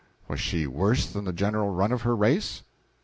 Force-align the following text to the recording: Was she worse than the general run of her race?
Was 0.27 0.39
she 0.39 0.65
worse 0.65 1.05
than 1.05 1.25
the 1.25 1.31
general 1.31 1.69
run 1.69 1.91
of 1.91 2.01
her 2.01 2.15
race? 2.15 2.63